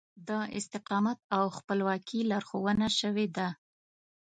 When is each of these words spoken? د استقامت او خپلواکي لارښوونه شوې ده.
د 0.27 0.29
استقامت 0.59 1.17
او 1.35 1.43
خپلواکي 1.57 2.19
لارښوونه 2.29 2.87
شوې 2.99 3.27
ده. 3.37 3.47